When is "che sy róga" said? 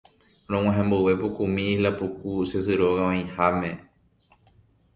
2.49-3.03